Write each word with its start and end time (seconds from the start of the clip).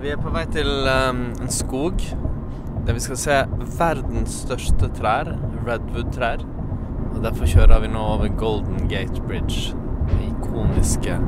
Vi 0.00 0.08
er 0.08 0.16
på 0.16 0.30
vei 0.32 0.46
til 0.48 0.68
um, 0.88 1.18
en 1.44 1.50
skog 1.52 2.00
der 2.86 2.94
vi 2.96 3.02
skal 3.04 3.18
se 3.20 3.34
verdens 3.78 4.38
største 4.46 4.88
trær, 4.96 5.28
redwood-trær. 5.66 6.40
Og 7.10 7.18
Derfor 7.24 7.44
kjører 7.46 7.82
vi 7.82 7.90
nå 7.92 8.00
over 8.14 8.32
Golden 8.40 8.88
Gate 8.88 9.20
Bridge, 9.28 9.76
den 10.08 10.22
ikoniske 10.30 11.18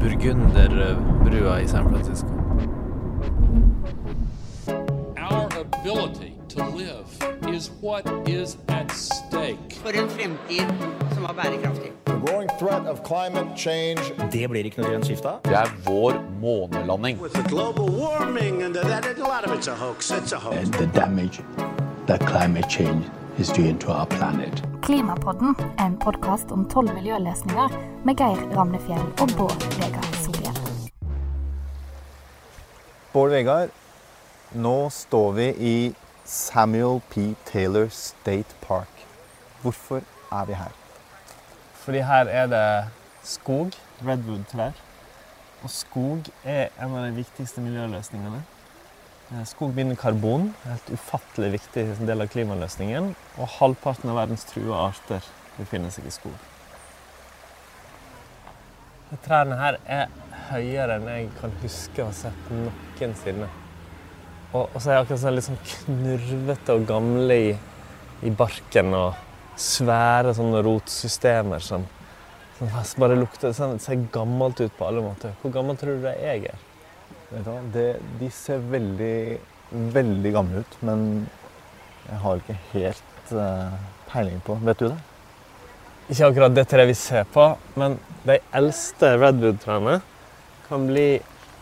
burgunderbrua 0.00 1.60
i 1.62 1.68
San 1.70 1.86
Francisco. 1.90 2.28
Our 5.30 5.46
ability 5.62 6.32
to 6.48 6.64
live 6.74 7.06
is 7.54 7.70
what 7.82 8.28
is 8.28 8.58
at 8.68 8.90
stake. 8.90 9.65
For 9.86 9.98
en 9.98 10.08
fremtid 10.08 10.66
som 11.14 11.22
var 11.22 11.32
bærekraftig. 11.34 11.92
Growing 12.26 12.48
threat 12.60 12.86
of 12.92 12.98
climate 13.06 13.56
change 13.56 14.00
Det 14.32 14.48
blir 14.50 14.64
ikke 14.66 14.80
noe 14.82 14.90
grønt 14.90 15.06
skifte 15.06 15.28
av. 15.30 15.38
Det 15.44 15.54
er 15.54 15.70
vår 15.86 16.16
månelanding. 16.40 17.20
with 17.22 17.34
the 17.34 17.42
global 17.42 17.86
warming 18.02 18.62
and 18.62 18.74
that, 18.74 19.06
a 19.06 19.14
lot 19.18 19.44
of 19.46 19.52
it's 19.58 19.68
a 19.68 19.74
hoax. 19.74 20.10
It's 20.10 20.32
a 20.32 20.38
hoax. 20.38 20.56
and 20.56 20.74
the 20.74 20.86
damage 20.86 21.40
that 22.06 22.20
climate 22.26 22.68
change 22.68 23.04
is 23.38 23.48
doing 23.48 23.78
to 23.78 23.92
our 23.92 24.06
planet. 24.06 24.62
Klimapodden 24.82 25.54
er 25.78 25.86
en 25.86 25.98
podkast 25.98 26.50
om 26.50 26.68
tolv 26.68 26.94
miljøløsninger 26.94 27.68
med 28.04 28.14
Geir 28.16 28.56
Ramnefjell 28.56 29.06
og 29.20 29.28
Bård 29.38 29.62
Vegar 29.78 30.10
Solhjell. 30.24 30.58
Bård 33.12 33.30
Vegard, 33.30 33.70
nå 34.52 34.90
står 34.90 35.32
vi 35.32 35.48
i 35.58 35.94
Samuel 36.24 37.00
P. 37.10 37.34
Taylor 37.52 37.88
State 37.88 38.54
Park. 38.68 38.95
Hvorfor 39.66 40.02
er 40.30 40.44
vi 40.46 40.54
her? 40.54 40.74
Fordi 41.82 42.02
her 42.06 42.28
er 42.30 42.46
det 42.50 42.66
skog, 43.26 43.74
redwood-trær. 44.06 44.76
Og 45.64 45.70
skog 45.70 46.28
er 46.44 46.68
en 46.78 46.94
av 46.94 47.08
de 47.08 47.16
viktigste 47.16 47.64
miljøløsningene. 47.64 48.44
Eh, 49.32 49.42
Skog 49.50 49.72
binder 49.74 49.98
karbon, 49.98 50.52
helt 50.62 50.90
ufattelig 50.94 51.56
viktig 51.56 51.86
del 52.06 52.22
av 52.22 52.30
klimaløsningen. 52.30 53.10
Og 53.42 53.50
halvparten 53.56 54.12
av 54.12 54.20
verdens 54.20 54.46
trua 54.46 54.84
arter 54.84 55.26
befinner 55.56 55.90
seg 55.90 56.06
i 56.06 56.14
skog. 56.14 56.36
De 59.10 59.18
trærne 59.26 59.58
her 59.58 59.80
er 59.98 60.06
høyere 60.52 61.00
enn 61.00 61.10
jeg 61.10 61.28
kan 61.40 61.58
huske 61.64 62.04
å 62.04 62.10
ha 62.12 62.14
sett 62.14 62.54
noensinne. 62.54 63.50
Og, 64.52 64.68
og 64.68 64.78
så 64.78 64.92
er 64.92 64.94
de 64.94 65.02
akkurat 65.02 65.24
sånn 65.26 65.38
litt 65.40 65.50
sånn 65.50 65.62
knurvete 65.72 66.78
og 66.78 66.86
gamle 66.86 67.42
i, 67.48 67.54
i 68.22 68.30
barken. 68.30 68.94
og 68.94 69.22
svære 69.56 70.34
sånne 70.36 70.60
rotsystemer 70.66 71.62
som, 71.64 71.86
som 72.58 73.02
bare 73.02 73.18
lukter 73.18 73.54
sånn, 73.56 73.80
ser 73.82 74.06
gammelt 74.12 74.60
ut 74.60 74.74
på 74.76 74.88
alle 74.88 75.04
måter. 75.04 75.34
Hvor 75.42 75.54
gammel 75.54 75.78
tror 75.80 76.00
du 76.00 76.08
er 76.10 76.20
jeg 76.20 76.52
er? 76.52 76.64
Vet 77.30 77.42
du 77.42 77.50
hva? 77.50 77.58
Det, 77.74 77.86
de 78.20 78.30
ser 78.34 78.62
veldig, 78.72 79.18
veldig 79.96 80.32
gamle 80.34 80.62
ut, 80.62 80.78
men 80.86 81.04
jeg 82.06 82.22
har 82.22 82.42
ikke 82.42 82.58
helt 82.72 83.32
uh, 83.34 83.76
peiling 84.12 84.42
på 84.46 84.58
Vet 84.62 84.82
du 84.82 84.90
det? 84.92 84.98
Ikke 86.06 86.28
akkurat 86.28 86.54
det 86.54 86.68
treet 86.70 86.86
vi 86.92 86.98
ser 86.98 87.24
på, 87.34 87.48
men 87.74 87.96
de 88.28 88.38
eldste 88.54 89.16
redwood-trærne 89.18 89.98
kan 90.68 90.86
bli 90.86 91.16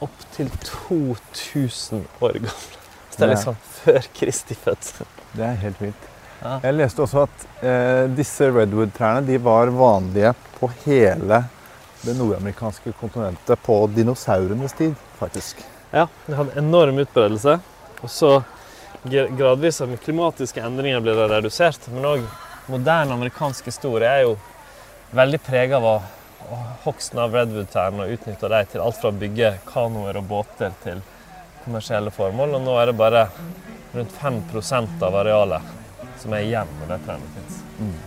opptil 0.04 0.50
2000 0.66 2.04
år 2.20 2.42
gamle. 2.44 2.82
Så 3.08 3.20
det 3.20 3.24
er 3.24 3.32
liksom 3.32 3.56
før 3.78 4.10
Kristi 4.18 4.56
fødsel. 4.58 5.08
Det 5.32 5.46
er 5.46 5.62
helt 5.62 5.80
vilt. 5.80 6.10
Ja. 6.44 6.58
Jeg 6.66 6.76
leste 6.76 7.00
også 7.00 7.22
at 7.24 7.44
eh, 7.64 8.04
disse 8.12 8.50
redwood-trærne 8.52 9.24
de 9.24 9.38
var 9.40 9.70
vanlige 9.72 10.34
på 10.58 10.68
hele 10.84 11.38
det 12.04 12.12
nordamerikanske 12.18 12.92
kontinentet 13.00 13.62
på 13.64 13.78
dinosaurenes 13.94 14.74
tid, 14.76 14.92
faktisk. 15.16 15.62
Ja, 15.94 16.04
de 16.26 16.36
hadde 16.36 16.58
enorm 16.60 16.98
utbredelse. 17.00 17.54
Og 18.04 18.10
så 18.12 18.32
gr- 19.08 19.30
gradvis 19.38 19.80
med 19.88 20.02
klimatiske 20.04 20.60
endringer 20.60 21.00
blir 21.00 21.16
det 21.16 21.30
redusert. 21.32 21.88
Men 21.94 22.10
òg 22.10 22.26
moderne 22.68 23.16
amerikansk 23.16 23.70
historie 23.70 24.10
er 24.10 24.26
jo 24.26 24.34
veldig 25.16 25.40
prega 25.46 25.78
av 25.80 25.86
å, 25.88 25.94
hogsten 26.84 27.22
av 27.24 27.32
redwood-trærne 27.32 28.04
og 28.04 28.18
utnytte 28.18 28.50
dem 28.52 28.68
til 28.68 28.84
alt 28.84 29.00
fra 29.00 29.08
å 29.08 29.16
bygge 29.22 29.54
kanoer 29.70 30.18
og 30.20 30.28
båter 30.28 30.76
til 30.84 31.00
kommersielle 31.64 32.12
formål. 32.12 32.58
Og 32.58 32.66
nå 32.66 32.76
er 32.82 32.92
det 32.92 32.96
bare 33.00 33.24
rundt 33.94 34.12
5% 34.20 35.08
av 35.08 35.16
arealet 35.22 35.72
som 36.18 36.32
er 36.32 36.46
igjen 36.46 36.70
når 36.80 36.92
de 36.92 36.98
trærne 37.06 37.28
fins. 37.34 37.60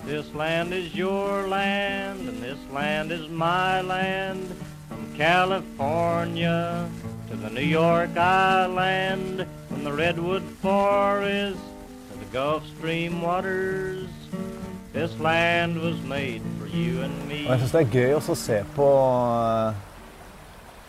This 0.07 0.33
land 0.35 0.73
is 0.73 0.95
your 0.95 1.47
land, 1.47 2.27
and 2.29 2.41
this 2.41 2.59
land 2.73 3.11
is 3.11 3.29
my 3.29 3.81
land. 3.81 4.47
From 4.87 5.05
California 5.17 6.89
to 7.29 7.35
the 7.35 7.49
New 7.49 7.67
York 7.67 8.17
Island, 8.17 9.45
from 9.69 9.83
the 9.83 9.91
Redwood 9.91 10.43
Forest 10.61 11.59
to 12.11 12.19
the 12.19 12.31
Gulf 12.31 12.63
Stream 12.77 13.21
waters. 13.21 14.09
This 14.93 15.19
land 15.19 15.77
was 15.81 16.01
made 16.01 16.41
for 16.59 16.67
you 16.67 17.01
and 17.03 17.27
me. 17.27 17.45
Og 17.45 17.51
jeg 17.51 17.59
syns 17.59 17.71
det 17.71 17.81
er 17.81 17.91
gøy 17.91 18.13
også 18.17 18.33
å 18.33 18.39
se 18.39 18.63
på, 18.75 18.87
eh, 19.43 19.73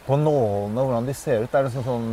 på 0.07 0.17
nålene, 0.17 0.81
hvordan 0.81 1.09
de 1.09 1.15
ser 1.15 1.43
ut. 1.43 1.53
Det 1.53 1.59
er 1.59 1.71
liksom 1.71 1.85
sånn 1.85 2.11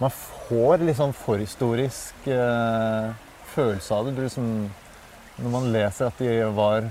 Man 0.00 0.10
får 0.48 0.80
litt 0.82 0.96
sånn 0.98 1.12
forhistorisk 1.14 2.24
eh, 2.26 3.12
følelse 3.52 3.94
av 3.94 4.08
det. 4.08 4.16
Du 4.16 4.22
liksom, 4.24 4.48
når 5.38 5.54
man 5.54 5.70
leser 5.74 6.10
at 6.10 6.20
de 6.22 6.34
var 6.56 6.88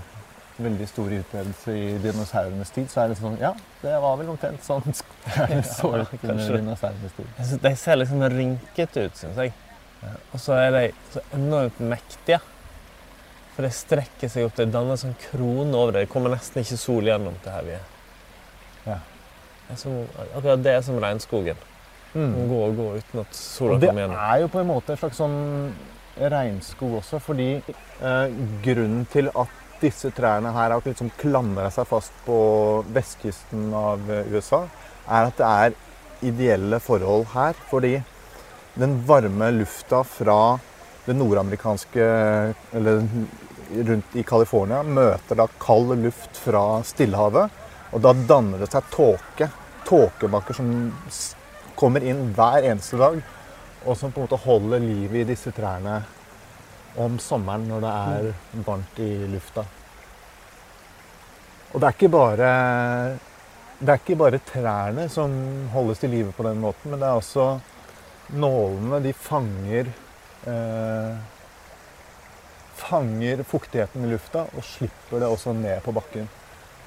veldig 0.61 0.87
stor 0.89 1.11
utbredelse 1.15 1.73
i 1.73 1.97
dinosaurenes 2.03 2.73
tid, 2.75 2.89
så 2.91 3.01
er 3.01 3.09
det 3.09 3.15
liksom 3.15 3.31
sånn 3.31 3.41
Ja, 3.41 3.51
det 3.81 3.97
var 4.03 4.17
vel 4.19 4.31
omtrent 4.33 4.63
sånn 4.65 4.83
det 4.91 5.61
så 5.67 5.91
ut 5.97 6.15
under 6.21 6.57
dinosaurenes 6.57 7.17
tid. 7.17 7.59
De 7.63 7.75
ser 7.79 8.01
liksom 8.01 8.25
rynkete 8.35 9.07
ut, 9.07 9.19
syns 9.19 9.41
jeg. 9.41 9.53
Og 10.33 10.41
så 10.41 10.57
er 10.57 10.73
de 10.75 10.83
så 11.13 11.23
enormt 11.37 11.79
mektige. 11.83 12.41
For 13.55 13.67
de 13.67 13.71
strekker 13.75 14.31
seg 14.31 14.47
opp, 14.47 14.55
de 14.57 14.67
danner 14.71 14.99
sånn 14.99 15.17
krone 15.27 15.75
over 15.77 15.95
det. 15.95 16.05
Det 16.05 16.13
kommer 16.13 16.33
nesten 16.33 16.63
ikke 16.63 16.79
sol 16.79 17.09
gjennom 17.09 17.35
til 17.43 17.53
her 17.53 17.67
vi 17.67 17.75
er. 17.75 17.89
Ja. 18.85 18.99
Det 19.67 19.75
er 19.75 19.81
som, 19.81 19.97
akkurat 20.31 20.63
det 20.65 20.75
er 20.77 20.85
som 20.87 20.99
regnskogen. 21.03 21.67
Mm. 22.11 22.31
Gå 22.49 22.61
og 22.65 22.79
gå 22.79 22.87
uten 22.99 23.21
at 23.23 23.35
sola 23.37 23.77
det 23.79 23.91
kommer 23.91 24.05
gjennom. 24.05 24.21
er 24.33 24.41
jo 24.43 24.51
på 24.51 24.59
en 24.59 24.67
måte 24.71 24.95
en 24.95 24.99
slags 24.99 25.19
sånn 25.21 25.35
regnskog 26.19 26.97
også, 26.99 27.19
fordi 27.23 27.49
eh, 27.57 28.39
grunnen 28.63 29.05
til 29.11 29.31
at 29.31 29.59
disse 29.81 30.11
trærne 30.13 30.51
her 30.53 30.73
har 30.75 30.85
liksom 30.85 31.09
klamra 31.17 31.69
seg 31.73 31.87
fast 31.89 32.13
på 32.25 32.37
vestkysten 32.93 33.71
av 33.73 34.03
eh, 34.11 34.27
USA, 34.33 34.65
er 35.07 35.29
at 35.29 35.39
det 35.39 35.47
er 35.47 35.77
ideelle 36.31 36.79
forhold 36.83 37.25
her. 37.33 37.57
Fordi 37.69 37.95
den 38.79 38.99
varme 39.07 39.51
lufta 39.55 40.03
fra 40.07 40.57
det 41.05 41.15
nordamerikanske 41.17 42.03
Eller 42.77 43.01
rundt 43.71 44.15
i 44.15 44.23
California 44.23 44.83
møter 44.83 45.35
da 45.39 45.47
kald 45.59 45.95
luft 46.03 46.37
fra 46.37 46.81
Stillehavet. 46.85 47.49
Og 47.91 48.03
da 48.03 48.13
danner 48.13 48.61
det 48.61 48.69
seg 48.71 48.87
tåke. 48.93 49.49
Tåkebakker 49.87 50.55
som 50.55 50.91
kommer 51.79 52.03
inn 52.05 52.29
hver 52.37 52.67
eneste 52.67 52.99
dag. 53.01 53.17
Og 53.85 53.97
som 53.97 54.11
på 54.11 54.21
en 54.21 54.27
måte 54.27 54.41
holder 54.43 54.83
liv 54.83 55.15
i 55.15 55.27
disse 55.27 55.53
trærne 55.55 56.01
om 57.01 57.17
sommeren 57.23 57.65
når 57.69 57.83
det 57.85 57.91
er 58.13 58.63
varmt 58.67 58.99
i 59.01 59.11
lufta. 59.31 59.63
Og 61.71 61.79
det 61.79 61.87
er 61.87 61.95
ikke 61.95 62.11
bare 62.11 62.49
er 63.81 63.97
ikke 63.97 64.19
bare 64.19 64.41
trærne 64.45 65.07
som 65.09 65.31
holdes 65.73 66.03
til 66.03 66.11
live 66.13 66.33
på 66.35 66.45
den 66.45 66.59
måten, 66.61 66.91
men 66.91 67.01
det 67.01 67.07
er 67.07 67.17
også 67.17 67.47
nålene. 68.37 68.99
De 69.01 69.13
fanger 69.17 69.89
eh, 70.45 71.15
fanger 72.81 73.43
fuktigheten 73.47 74.05
i 74.05 74.11
lufta 74.11 74.45
og 74.51 74.65
slipper 74.65 75.21
det 75.21 75.31
også 75.31 75.55
ned 75.57 75.81
på 75.85 75.95
bakken. 75.95 76.29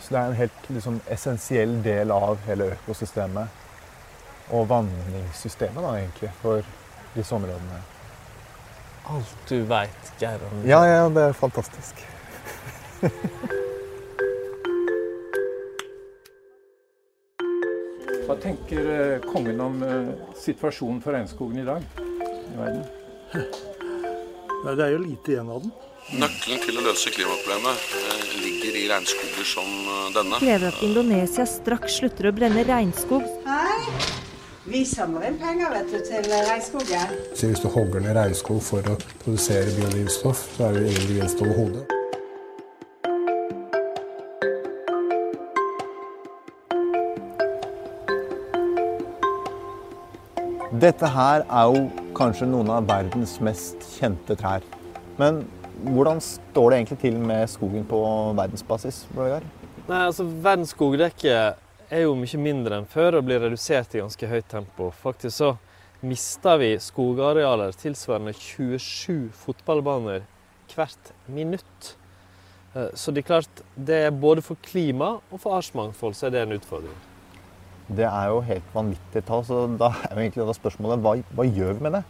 Så 0.01 0.15
det 0.15 0.21
er 0.21 0.31
en 0.31 0.39
helt 0.39 0.71
liksom, 0.71 1.01
essensiell 1.11 1.79
del 1.85 2.13
av 2.13 2.43
hele 2.49 2.75
økosystemet 2.77 4.53
og 4.53 4.67
vanningssystemet 4.69 5.81
da, 5.81 5.93
egentlig, 5.97 6.31
for 6.43 6.67
disse 7.15 7.35
områdene. 7.37 7.81
Alt 9.15 9.35
du 9.49 9.59
veit, 9.69 10.13
Geir. 10.21 10.41
Ja, 10.65 10.81
ja, 10.89 11.09
det 11.13 11.29
er 11.31 11.37
fantastisk. 11.37 12.01
Hva 18.25 18.37
tenker 18.41 18.87
eh, 18.89 19.25
kongen 19.29 19.61
om 19.61 19.83
eh, 19.85 20.13
situasjonen 20.41 21.01
for 21.05 21.13
regnskogen 21.17 21.61
i 21.61 21.67
dag 21.67 21.85
i 22.01 22.57
verden? 22.57 22.85
Nei, 23.35 24.73
Det 24.79 24.85
er 24.87 24.95
jo 24.95 25.03
lite 25.03 25.35
igjen 25.35 25.51
av 25.53 25.61
den. 25.67 25.75
Nøkkelen 26.21 26.61
til 26.65 26.79
å 26.81 26.85
løse 26.87 27.13
klimaproblemet 27.13 27.85
eh, 28.01 28.27
ligger 28.41 28.79
i 28.81 28.87
regnskoger 28.93 29.49
som 29.53 29.69
denne. 30.17 30.41
krever 30.41 30.71
at 30.73 30.83
Indonesia 30.87 31.45
straks 31.49 32.01
slutter 32.01 32.31
å 32.31 32.37
brenne 32.37 32.65
regnskog. 32.69 33.29
Hei! 33.45 34.24
Vi 34.65 34.79
samler 34.89 35.27
inn 35.29 35.35
penger 35.37 35.69
vet 35.75 35.91
du, 35.93 35.99
til 36.01 36.25
regnskogen. 36.25 37.11
Så 37.37 37.51
hvis 37.51 37.61
du 37.61 37.67
hogger 37.69 38.01
ned 38.01 38.15
regnskog 38.17 38.63
for 38.65 38.87
å 38.89 38.95
produsere 39.21 39.69
biodrivstoff, 39.77 40.41
så 40.55 40.71
er 40.71 40.79
det 40.79 40.87
ingen 40.89 41.11
gevinst 41.11 41.43
overhodet. 41.45 41.85
Dette 50.81 51.11
her 51.13 51.45
er 51.45 51.69
jo 51.69 51.85
kanskje 52.17 52.49
noen 52.49 52.73
av 52.73 52.89
verdens 52.89 53.37
mest 53.45 53.85
kjente 53.99 54.33
trær. 54.41 54.65
Men 55.21 55.43
hvordan 55.91 56.25
står 56.25 56.71
det 56.71 56.79
egentlig 56.81 56.99
til 57.05 57.21
med 57.21 57.53
skogen 57.53 57.85
på 57.93 58.01
verdensbasis? 58.41 59.05
Nei, 59.13 60.01
altså 60.07 60.25
Verdensskog 60.25 60.97
skogdekke 60.97 61.37
er 61.37 61.53
jo 61.91 62.15
mye 62.17 62.39
mindre 62.41 62.79
enn 62.81 62.87
før 62.89 63.19
og 63.19 63.25
blir 63.29 63.41
redusert 63.45 63.95
i 63.95 64.01
ganske 64.03 64.27
høyt 64.31 64.49
tempo. 64.49 64.91
Faktisk 65.03 65.37
så 65.37 65.51
mister 66.05 66.59
vi 66.61 66.73
skogarealer 66.81 67.73
tilsvarende 67.81 68.33
27 68.37 69.31
fotballbaner 69.33 70.25
hvert 70.75 71.13
minutt. 71.29 71.95
Eh, 72.75 72.91
Så 72.95 73.13
det 73.13 73.25
er 73.25 73.29
klart, 73.29 73.63
det 73.77 74.01
er 74.07 74.11
både 74.11 74.43
for 74.43 74.57
klima 74.63 75.21
og 75.31 75.41
for 75.41 75.57
artsmangfold 75.57 76.15
så 76.15 76.27
er 76.27 76.31
det 76.31 76.43
en 76.43 76.57
utfordring. 76.59 76.97
Det 77.89 78.05
er 78.09 78.29
jo 78.33 78.41
helt 78.41 78.69
vanvittig 78.75 79.25
tall, 79.29 79.45
så 79.45 79.67
da 79.79 79.91
er 80.09 80.15
jo 80.17 80.21
egentlig 80.25 80.47
da 80.49 80.55
spørsmålet 80.57 81.03
hva, 81.05 81.19
hva 81.37 81.45
gjør 81.45 81.75
vi 81.77 81.85
med 81.85 81.93
det? 81.93 82.05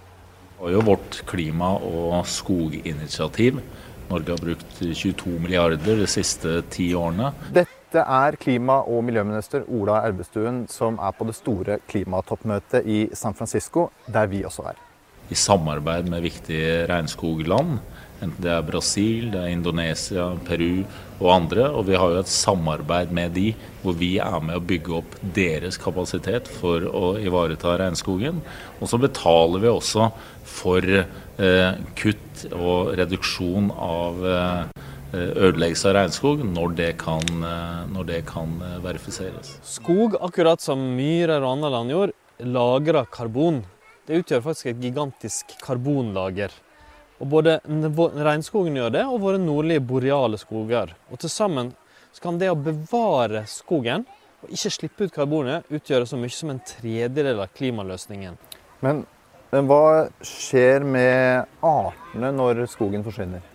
Det 0.55 0.61
var 0.63 0.71
jo 0.71 0.81
vårt 0.87 1.23
klima- 1.27 1.75
og 1.83 2.27
skoginitiativ. 2.31 3.59
Norge 4.09 4.31
har 4.37 4.39
brukt 4.39 4.79
22 4.79 5.39
milliarder 5.41 5.79
de 5.99 6.07
siste 6.07 6.61
ti 6.71 6.91
årene. 6.95 7.33
Dette 7.53 7.74
er 8.03 8.37
klima- 8.41 8.83
og 8.89 9.05
miljøminister 9.07 9.63
Ola 9.69 10.01
Elvestuen 10.09 10.65
som 10.69 10.99
er 10.99 11.15
på 11.15 11.27
det 11.29 11.37
store 11.39 11.79
klimatoppmøtet 11.87 12.87
i 12.87 12.99
San 13.15 13.35
Francisco, 13.35 13.91
der 14.11 14.27
vi 14.27 14.43
også 14.45 14.67
er. 14.73 14.81
I 15.31 15.37
samarbeid 15.39 16.11
med 16.11 16.25
viktige 16.27 16.87
regnskogland. 16.91 17.79
Enten 18.23 18.43
det 18.45 18.51
er 18.53 18.65
Brasil, 18.65 19.31
det 19.33 19.41
er 19.41 19.53
Indonesia, 19.53 20.27
Peru 20.47 20.85
og 21.21 21.31
andre. 21.35 21.71
Og 21.71 21.89
vi 21.89 21.97
har 21.99 22.13
jo 22.13 22.21
et 22.23 22.31
samarbeid 22.31 23.13
med 23.13 23.35
de 23.37 23.49
hvor 23.83 23.97
vi 24.01 24.15
er 24.23 24.39
med 24.45 24.59
å 24.59 24.65
bygge 24.65 24.95
opp 25.01 25.17
deres 25.37 25.79
kapasitet 25.81 26.49
for 26.61 26.87
å 26.89 27.15
ivareta 27.21 27.77
regnskogen. 27.81 28.41
Og 28.81 28.91
så 28.91 29.01
betaler 29.01 29.65
vi 29.65 29.73
også 29.73 30.11
for 30.45 30.85
eh, 30.95 31.71
kutt 31.99 32.47
og 32.53 32.95
reduksjon 33.01 33.73
av 33.73 34.25
eh, 34.29 34.74
ødeleggelse 35.15 35.89
av 35.91 35.97
regnskog 35.99 36.43
når 36.47 36.75
det 36.79 36.91
kan, 37.01 37.23
eh, 37.23 37.85
når 37.95 38.09
det 38.11 38.21
kan 38.29 38.57
eh, 38.63 38.81
verifiseres. 38.85 39.55
Skog, 39.67 40.17
akkurat 40.21 40.63
som 40.63 40.81
myrer 40.97 41.41
og 41.41 41.55
annen 41.55 41.75
landjord, 41.75 42.15
lagrer 42.43 43.07
karbon. 43.13 43.63
Det 44.07 44.21
utgjør 44.21 44.45
faktisk 44.45 44.73
et 44.73 44.83
gigantisk 44.83 45.55
karbonlager. 45.63 46.53
Og 47.23 47.31
Både 47.31 47.61
regnskogen 47.65 48.77
gjør 48.77 48.93
det, 48.93 49.05
og 49.07 49.23
våre 49.23 49.39
nordlige 49.41 49.81
boreale 49.81 50.39
skoger. 50.41 50.93
Og 51.11 51.23
Til 51.23 51.31
sammen 51.31 51.73
så 52.13 52.27
kan 52.27 52.39
det 52.39 52.51
å 52.53 52.59
bevare 52.59 53.47
skogen 53.51 54.05
og 54.45 54.53
ikke 54.53 54.73
slippe 54.75 55.07
ut 55.07 55.15
karbonet 55.15 55.71
utgjøre 55.73 56.07
så 56.07 56.19
mye 56.21 56.35
som 56.35 56.53
en 56.53 56.61
tredjedel 56.61 57.41
av 57.41 57.55
klimaløsningen. 57.57 58.37
Men, 58.85 59.03
men 59.55 59.71
hva 59.71 60.11
skjer 60.21 60.85
med 60.85 61.49
artene 61.65 62.31
når 62.37 62.67
skogen 62.69 63.07
forsvinner? 63.07 63.54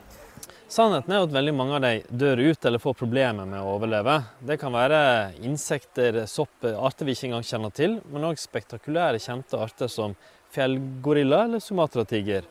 Sannheten 0.69 1.16
er 1.16 1.24
at 1.25 1.31
veldig 1.33 1.51
mange 1.57 1.77
av 1.80 1.81
dem 1.81 2.19
dør 2.21 2.44
ut 2.51 2.66
eller 2.69 2.81
får 2.83 2.94
problemer 3.00 3.48
med 3.50 3.57
å 3.57 3.71
overleve. 3.74 4.19
Det 4.45 4.60
kan 4.62 4.75
være 4.75 5.00
insekter, 5.42 6.19
sopp, 6.30 6.62
arter 6.62 7.10
vi 7.10 7.16
ikke 7.16 7.31
engang 7.31 7.48
kjenner 7.48 7.74
til, 7.74 7.95
men 8.13 8.27
òg 8.30 8.38
spektakulære 8.38 9.18
kjente 9.24 9.57
arter 9.57 9.89
som 9.89 10.13
fjellgorilla 10.54 11.42
eller 11.48 11.66
sumatratiger. 11.66 12.45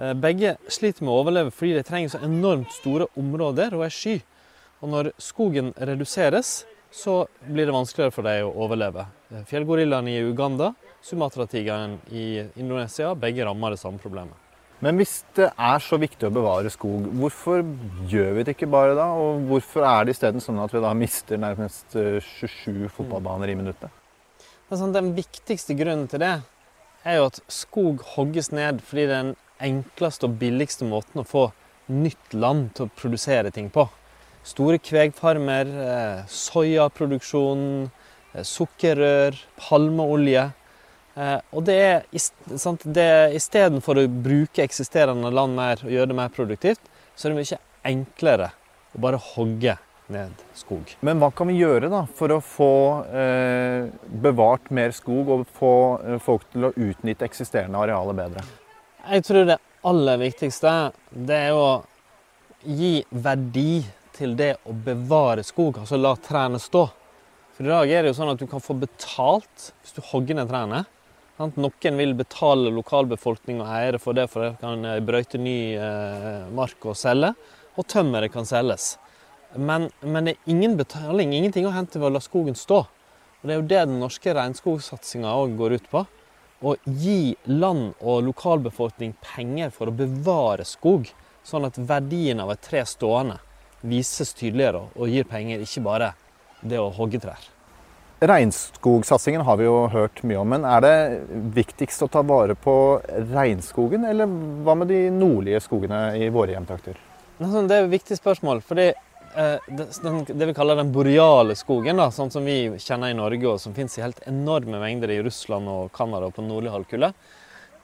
Eh, 0.00 0.16
Begge 0.16 0.54
sliter 0.72 1.04
med 1.04 1.12
å 1.12 1.20
overleve 1.20 1.52
fordi 1.52 1.76
de 1.76 1.84
trenger 1.84 2.14
så 2.14 2.24
enormt 2.24 2.72
store 2.80 3.12
områder 3.20 3.76
og 3.76 3.84
er 3.90 3.92
sky. 3.92 4.16
Og 4.80 4.94
når 4.96 5.12
skogen 5.20 5.74
reduseres, 5.76 6.62
så 6.88 7.26
blir 7.44 7.68
det 7.68 7.76
vanskeligere 7.76 8.16
for 8.16 8.24
dem 8.24 8.48
å 8.48 8.54
overleve. 8.64 9.04
Eh, 9.28 9.44
Fjellgorillaen 9.52 10.08
i 10.08 10.22
Uganda, 10.24 10.72
sumatratigeren 11.04 12.00
i 12.08 12.30
Indonesia, 12.56 13.12
begge 13.12 13.44
rammer 13.44 13.76
det 13.76 13.84
samme 13.84 14.00
problemet. 14.00 14.39
Men 14.80 14.96
hvis 14.96 15.18
det 15.36 15.50
er 15.60 15.82
så 15.84 15.98
viktig 16.00 16.30
å 16.30 16.32
bevare 16.32 16.70
skog, 16.72 17.04
hvorfor 17.20 17.60
gjør 18.08 18.38
vi 18.38 18.44
det 18.46 18.54
ikke 18.56 18.70
bare 18.72 18.94
da? 18.96 19.10
Og 19.12 19.42
hvorfor 19.50 19.84
er 19.84 20.06
det 20.06 20.14
isteden 20.16 20.40
sånn 20.40 20.60
at 20.62 20.72
vi 20.72 20.80
da 20.80 20.94
mister 20.96 21.40
nærmest 21.40 21.96
eh, 22.00 22.16
27 22.40 22.88
fotballbaner 22.96 23.52
i 23.52 23.58
minuttet? 23.58 23.92
Sånn, 24.70 24.94
Den 24.94 25.12
viktigste 25.16 25.76
grunnen 25.76 26.08
til 26.08 26.22
det 26.22 26.32
er 27.04 27.18
jo 27.18 27.28
at 27.28 27.40
skog 27.52 28.04
hogges 28.14 28.50
ned 28.54 28.80
fordi 28.86 29.06
det 29.08 29.16
er 29.16 29.28
den 29.28 29.36
enkleste 29.60 30.28
og 30.28 30.38
billigste 30.40 30.88
måten 30.88 31.20
å 31.20 31.28
få 31.28 31.50
nytt 31.90 32.36
land 32.36 32.70
til 32.76 32.86
å 32.86 32.94
produsere 32.96 33.52
ting 33.52 33.68
på. 33.72 33.84
Store 34.46 34.78
kvegfarmer, 34.80 35.68
eh, 35.84 36.22
soyaproduksjon, 36.24 37.90
eh, 38.32 38.46
sukkerrør, 38.46 39.36
palmeolje. 39.58 40.52
Eh, 41.20 41.36
og 41.52 41.66
det 41.66 41.76
er, 41.76 42.06
sant, 42.56 42.84
det 42.84 43.04
er 43.04 43.36
istedenfor 43.36 44.00
å 44.00 44.06
bruke 44.08 44.64
eksisterende 44.64 45.32
land 45.34 45.56
mer 45.58 45.82
og 45.84 45.92
gjøre 45.92 46.12
det 46.12 46.16
mer 46.16 46.32
produktivt, 46.32 46.82
så 47.14 47.28
er 47.28 47.34
det 47.34 47.42
mye 47.42 47.60
enklere 47.90 48.50
å 48.96 49.00
bare 49.04 49.20
hogge 49.34 49.76
ned 50.10 50.44
skog. 50.56 50.94
Men 51.06 51.20
hva 51.20 51.30
kan 51.34 51.50
vi 51.50 51.58
gjøre 51.60 51.90
da 51.92 52.02
for 52.16 52.34
å 52.34 52.40
få 52.42 52.72
eh, 53.14 53.90
bevart 54.22 54.72
mer 54.74 54.94
skog 54.96 55.30
og 55.34 55.44
få 55.58 55.74
eh, 56.00 56.18
folk 56.22 56.46
til 56.54 56.70
å 56.70 56.72
utnytte 56.74 57.28
eksisterende 57.28 57.78
arealer 57.78 58.16
bedre? 58.16 58.44
Jeg 59.04 59.26
tror 59.26 59.46
det 59.48 59.60
aller 59.86 60.20
viktigste 60.20 60.72
det 61.10 61.42
er 61.50 61.56
å 61.56 61.68
gi 62.64 63.00
verdi 63.10 63.82
til 64.16 64.34
det 64.36 64.54
å 64.68 64.74
bevare 64.74 65.44
skog, 65.46 65.80
altså 65.80 66.00
la 66.00 66.12
trærne 66.20 66.60
stå. 66.60 66.86
For 67.56 67.68
i 67.68 67.70
dag 67.70 67.92
er 67.92 68.02
det 68.02 68.12
jo 68.12 68.18
sånn 68.18 68.32
at 68.32 68.40
du 68.40 68.48
kan 68.48 68.64
få 68.64 68.76
betalt 68.80 69.70
hvis 69.80 69.96
du 69.96 70.02
hogger 70.10 70.36
ned 70.36 70.50
trærne. 70.50 70.82
Sant? 71.40 71.56
Noen 71.56 71.96
vil 71.96 72.10
betale 72.12 72.68
lokalbefolkning 72.76 73.62
og 73.62 73.68
eiere 73.72 73.98
for 74.02 74.12
det, 74.12 74.26
for 74.28 74.44
de 74.44 74.50
kan 74.60 74.82
eh, 74.84 74.98
brøyte 75.00 75.38
ny 75.40 75.72
eh, 75.72 76.48
mark 76.52 76.84
og 76.84 76.98
selge. 77.00 77.30
Og 77.80 77.86
tømmeret 77.88 78.34
kan 78.34 78.44
selges. 78.44 78.98
Men, 79.56 79.86
men 80.04 80.26
det 80.28 80.34
er 80.34 80.50
ingen 80.52 80.74
betaling, 80.76 81.32
ingenting 81.32 81.64
å 81.64 81.72
hente 81.72 81.96
ved 81.96 82.10
å 82.10 82.18
la 82.18 82.20
skogen 82.20 82.58
stå. 82.58 82.82
Og 83.40 83.46
Det 83.48 83.54
er 83.54 83.56
jo 83.56 83.68
det 83.70 83.78
den 83.88 83.96
norske 84.02 84.34
regnskogsatsinga 84.36 85.32
òg 85.32 85.54
går 85.56 85.78
ut 85.78 85.88
på. 85.94 86.02
Å 86.60 86.74
gi 86.84 87.32
land 87.48 87.94
og 88.04 88.26
lokalbefolkning 88.26 89.14
penger 89.24 89.72
for 89.72 89.88
å 89.88 89.96
bevare 89.96 90.66
skog, 90.68 91.08
sånn 91.40 91.70
at 91.70 91.80
verdien 91.80 92.44
av 92.44 92.52
et 92.52 92.60
tre 92.66 92.84
stående 92.84 93.38
vises 93.80 94.34
tydeligere 94.36 94.84
og 94.92 95.08
gir 95.08 95.24
penger, 95.24 95.64
ikke 95.64 95.86
bare 95.88 96.12
det 96.60 96.84
å 96.84 96.92
hogge 96.92 97.22
trær. 97.24 97.48
Regnskogsatsingen 98.20 99.40
har 99.40 99.56
vi 99.56 99.64
jo 99.64 99.86
hørt 99.88 100.18
mye 100.28 100.40
om, 100.42 100.50
men 100.52 100.64
er 100.68 100.82
det 100.84 100.96
viktigst 101.56 102.02
å 102.04 102.08
ta 102.12 102.20
vare 102.20 102.52
på 102.52 102.74
regnskogen, 103.32 104.04
eller 104.04 104.28
hva 104.60 104.74
med 104.76 104.90
de 104.92 105.06
nordlige 105.14 105.62
skogene 105.64 106.02
i 106.20 106.28
våre 106.28 106.52
hjemtrakter? 106.52 106.98
Altså, 107.38 107.62
Det 107.64 107.78
er 107.78 107.86
et 107.86 107.94
viktig 107.94 108.18
spørsmål. 108.18 108.60
fordi 108.60 108.92
eh, 108.92 109.70
det, 109.72 110.46
vi 110.46 110.54
kaller 110.54 110.76
den 110.76 110.92
boreale 110.92 111.56
skogen, 111.56 111.96
da, 111.96 112.10
sånn 112.12 112.30
som 112.30 112.44
vi 112.44 112.76
kjenner 112.76 113.08
i 113.08 113.16
Norge, 113.16 113.46
og 113.48 113.60
som 113.60 113.72
finnes 113.72 113.96
i 113.96 114.04
helt 114.04 114.20
enorme 114.28 114.82
mengder 114.84 115.16
i 115.16 115.22
Russland 115.24 115.68
og 115.68 115.90
Canada 115.96 116.28
og 116.28 116.34
på 116.36 116.44
den 116.44 116.52
nordlige 116.52 116.76
halvkule, 116.76 117.14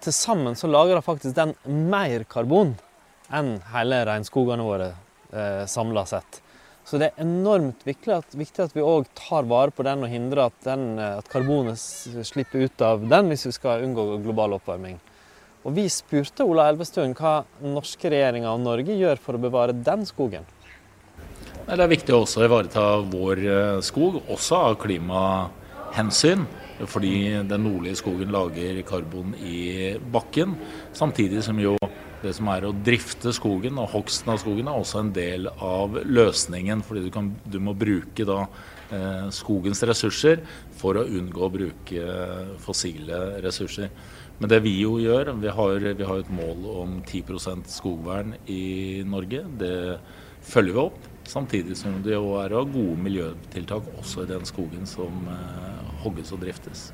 til 0.05 0.13
sammen 0.13 0.55
så 0.55 0.69
lagrer 0.69 1.01
faktisk 1.01 1.33
den 1.35 1.57
mer 1.65 2.29
karbon 2.29 2.77
enn 3.33 3.57
hele 3.73 4.05
regnskogene 4.05 4.69
våre 4.69 4.93
eh, 5.33 5.65
samla 5.65 6.05
sett. 6.05 6.43
Så 6.87 7.01
det 7.03 7.09
er 7.09 7.25
enormt 7.25 7.81
viktig 7.83 8.13
at, 8.15 8.35
vi 8.37 8.85
òg 8.85 9.09
tar 9.19 9.47
vare 9.51 9.75
på 9.75 9.83
den 9.83 10.05
og 10.07 10.13
hindrer 10.13 10.45
at, 10.47 10.59
den, 10.63 10.85
eh, 11.03 11.17
at 11.19 11.27
karbonet 11.33 11.83
slipper 11.83 12.63
ut 12.63 12.85
av 12.87 13.03
den 13.11 13.33
hvis 13.33 13.49
vi 13.49 13.55
skal 13.57 13.83
unngå 13.89 14.21
global 14.23 14.55
oppvarming. 14.61 15.01
Og 15.67 15.75
Vi 15.75 15.89
spurte 15.91 16.47
Ola 16.47 16.69
Elvestuen 16.71 17.17
hva 17.19 17.41
norske 17.59 18.07
regjeringa 18.13 18.53
og 18.55 18.63
Norge 18.63 18.95
gjør 18.95 19.19
for 19.19 19.35
å 19.35 19.43
bevare 19.43 19.75
den 19.75 20.07
skogen. 20.07 20.47
Det 21.67 21.75
er 21.75 21.91
viktig 21.91 22.15
også 22.15 22.45
å 22.45 22.47
ivareta 22.47 22.85
vår 23.11 23.43
eh, 23.43 23.81
skog, 23.83 24.21
også 24.31 24.63
av 24.69 24.79
klimahensyn. 24.85 26.47
Fordi 26.77 27.41
den 27.49 27.63
nordlige 27.65 27.97
skogen 27.97 28.31
lager 28.35 28.83
karbon 28.87 29.33
i 29.41 29.97
bakken. 30.13 30.53
Samtidig 30.95 31.43
som 31.43 31.59
jo 31.59 31.73
det 32.27 32.35
som 32.37 32.49
er 32.53 32.67
å 32.67 32.75
drifte 32.75 33.33
skogen 33.35 33.79
og 33.81 33.93
hogsten 33.95 34.33
av 34.35 34.41
skogen 34.43 34.69
er 34.71 34.81
også 34.81 35.01
en 35.05 35.13
del 35.17 35.49
av 35.53 35.97
løsningen. 36.05 36.83
Fordi 36.87 37.07
du, 37.07 37.11
kan, 37.15 37.31
du 37.47 37.59
må 37.63 37.77
bruke 37.79 38.27
da 38.29 38.43
eh, 38.91 39.27
skogens 39.35 39.83
ressurser 39.89 40.43
for 40.77 40.99
å 40.99 41.07
unngå 41.07 41.47
å 41.47 41.53
bruke 41.55 42.21
fossile 42.63 43.41
ressurser. 43.45 43.93
Men 44.37 44.53
det 44.53 44.61
vi 44.67 44.75
jo 44.83 44.99
gjør, 45.01 45.33
vi 45.41 45.53
har, 45.59 45.91
vi 45.97 46.09
har 46.11 46.21
et 46.21 46.33
mål 46.35 46.67
om 46.75 46.97
10% 47.01 47.71
skogvern 47.73 48.37
i 48.53 49.03
Norge. 49.09 49.47
Det 49.63 49.77
følger 50.45 50.77
vi 50.77 50.85
opp. 50.85 51.11
Samtidig 51.27 51.79
som 51.81 51.97
det 52.05 52.15
jo 52.15 52.37
er 52.39 52.55
gode 52.55 53.01
miljøtiltak 53.03 53.89
også 53.97 54.27
i 54.27 54.31
den 54.35 54.47
skogen 54.47 54.87
som 54.87 55.27
eh, 55.33 55.93
hogges 56.05 56.37
og 56.37 56.45
driftes. 56.45 56.91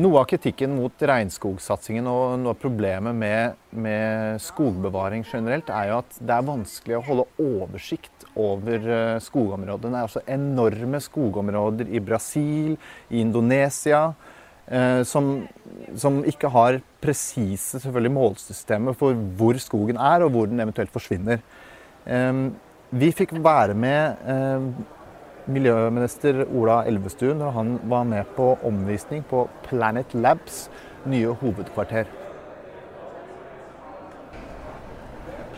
Noe 0.00 0.20
av 0.22 0.28
kritikken 0.30 0.72
mot 0.78 1.02
regnskogsatsingen 1.10 2.06
og 2.08 2.38
noe 2.40 2.54
av 2.54 2.60
problemet 2.62 3.16
med, 3.16 3.56
med 3.74 4.40
skogbevaring 4.40 5.26
generelt, 5.28 5.68
er 5.68 5.90
jo 5.90 5.98
at 5.98 6.20
det 6.20 6.36
er 6.36 6.46
vanskelig 6.46 6.96
å 6.96 7.02
holde 7.08 7.26
oversikt 7.42 8.24
over 8.38 8.86
eh, 8.86 9.16
skogområdene. 9.20 9.90
Det 9.92 9.98
er 9.98 10.06
altså 10.06 10.22
enorme 10.30 11.02
skogområder 11.04 11.90
i 11.90 12.00
Brasil, 12.00 12.78
i 13.10 13.20
Indonesia. 13.20 14.06
eh, 14.70 15.02
som, 15.04 15.32
som 15.98 16.22
ikke 16.24 16.48
har 16.54 16.80
presise 17.02 17.80
målsystemer 17.90 18.96
for 18.96 19.18
hvor 19.36 19.58
skogen 19.58 19.98
er, 19.98 20.24
og 20.24 20.32
hvor 20.32 20.46
den 20.46 20.60
eventuelt 20.60 20.92
forsvinner. 20.94 21.42
Eh, 22.06 22.32
vi 22.90 23.12
fikk 23.12 23.36
være 23.42 23.74
med 23.74 24.16
eh, 24.26 24.70
miljøminister 25.50 26.44
Ola 26.54 26.82
Elvestuen 26.88 27.38
når 27.40 27.50
han 27.50 27.74
var 27.90 28.04
med 28.08 28.24
på 28.36 28.58
omvisning 28.64 29.24
på 29.26 29.48
Planet 29.66 30.14
Labs 30.14 30.70
nye 31.06 31.34
hovedkvarter. 31.40 32.04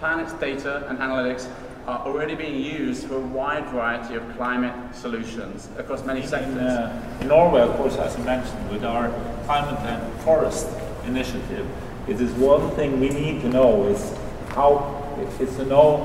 Planet's 0.01 0.35
data 0.41 0.83
and 0.89 0.99
analytics 0.99 1.49
are 1.87 2.01
already 2.07 2.35
being 2.35 2.57
used 2.57 3.07
for 3.09 3.17
a 3.17 3.27
wide 3.39 3.67
variety 3.73 4.15
of 4.17 4.23
climate 4.37 4.75
solutions 4.93 5.69
across 5.79 6.05
many 6.05 6.23
sectors. 6.23 6.53
In, 6.53 6.59
uh, 6.59 7.29
Norway, 7.29 7.61
of 7.61 7.77
course, 7.77 7.97
as 7.97 8.17
I 8.17 8.23
mentioned, 8.25 8.71
with 8.71 8.85
our 8.85 9.11
climate 9.47 9.79
and 9.87 10.03
forest 10.23 10.67
initiative, 11.07 11.67
it 12.09 12.21
is 12.21 12.31
one 12.33 12.71
thing 12.77 13.01
we 13.01 13.09
need 13.09 13.43
to 13.43 13.49
know 13.49 13.85
is 13.85 14.13
how 14.49 14.99
is 15.41 15.57
to 15.57 15.65
know 15.65 15.99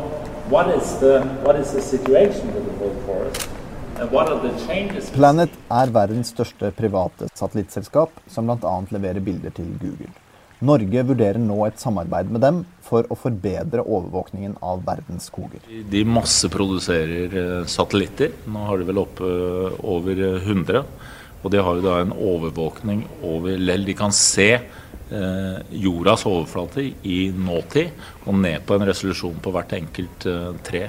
what 0.49 0.67
is 0.69 0.99
the 0.99 1.21
what 1.43 1.55
is 1.55 1.71
the 1.73 1.81
situation 1.81 2.53
with 2.53 2.65
the 2.65 2.73
world 2.79 2.97
forest 3.05 3.49
Planet 3.97 5.53
er 5.73 5.91
verdens 5.93 6.29
største 6.29 6.69
private 6.77 7.25
satellittselskap, 7.33 8.13
som 8.29 8.45
bl.a. 8.45 8.73
leverer 8.93 9.23
bilder 9.25 9.53
til 9.57 9.71
Google. 9.81 10.11
Norge 10.67 11.03
vurderer 11.05 11.37
nå 11.41 11.57
et 11.65 11.81
samarbeid 11.81 12.29
med 12.33 12.41
dem 12.45 12.59
for 12.85 13.05
å 13.09 13.17
forbedre 13.17 13.81
overvåkningen 13.81 14.55
av 14.65 14.83
verdens 14.85 15.29
skoger. 15.31 15.61
De 15.65 16.01
masseproduserer 16.05 17.35
eh, 17.41 17.65
satellitter. 17.69 18.33
Nå 18.49 18.65
har 18.69 18.81
de 18.81 18.87
vel 18.89 19.01
oppe 19.01 19.25
eh, 19.27 19.77
over 19.85 20.23
100. 20.43 20.81
Og 21.43 21.53
de 21.53 21.61
har 21.61 21.77
jo 21.77 21.85
da 21.85 21.99
en 22.01 22.13
overvåkning 22.13 23.03
over 23.25 23.53
Eller 23.53 23.85
de 23.85 23.93
kan 23.97 24.13
se 24.13 24.49
eh, 24.57 25.59
jordas 25.73 26.25
overflate 26.29 26.89
i 27.05 27.19
nåtid 27.33 27.93
og 28.25 28.41
ned 28.41 28.65
på 28.65 28.77
en 28.77 28.89
resolusjon 28.89 29.37
på 29.41 29.53
hvert 29.53 29.77
enkelt 29.77 30.29
eh, 30.29 30.49
tre. 30.65 30.87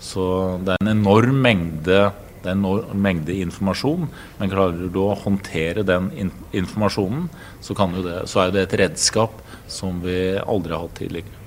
Så 0.00 0.22
det 0.64 0.76
er 0.76 0.84
en 0.84 0.92
enorm 0.92 1.40
mengde 1.44 2.00
det 2.46 2.52
er 2.52 2.58
en 2.58 2.64
enorm 2.64 3.02
mengde 3.02 3.34
informasjon, 3.42 4.06
men 4.38 4.52
klarer 4.52 4.92
du 4.92 5.00
å 5.02 5.16
håndtere 5.18 5.86
den 5.86 6.12
informasjonen, 6.54 7.26
så, 7.60 7.74
det, 7.74 8.20
så, 8.30 8.44
er 8.44 8.54
det 8.54 8.66
et 8.66 8.78
redskap 8.84 9.42
som 9.70 9.98
vi 10.04 10.36
aldri 10.38 10.76
har 10.76 10.86
hatt 10.86 10.96
tidligere. 11.00 11.42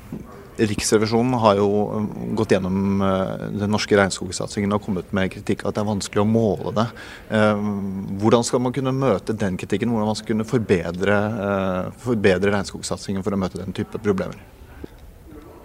Riksrevisjonen 0.59 1.37
har 1.39 1.55
jo 1.55 1.67
um, 1.87 2.07
gått 2.35 2.51
gjennom 2.51 2.99
uh, 2.99 3.45
den 3.47 3.71
norske 3.71 3.95
regnskogsatsingen 3.95 4.75
og 4.75 4.83
kommet 4.83 5.13
med 5.15 5.31
kritikk 5.31 5.63
at 5.63 5.77
det 5.77 5.85
er 5.85 5.87
vanskelig 5.87 6.19
å 6.19 6.27
måle 6.27 6.73
det. 6.75 6.87
Um, 7.31 8.17
hvordan 8.19 8.43
skal 8.43 8.65
man 8.65 8.75
kunne 8.75 8.91
møte 8.91 9.37
den 9.39 9.55
kritikken? 9.61 9.93
Hvordan 9.93 10.11
man 10.11 10.19
skal 10.19 10.33
kunne 10.33 10.49
forbedre, 10.49 11.19
uh, 11.39 11.99
forbedre 12.03 12.51
regnskogsatsingen 12.57 13.23
for 13.23 13.37
å 13.37 13.39
møte 13.39 13.61
den 13.61 13.71
type 13.77 14.03
problemer? 14.03 14.35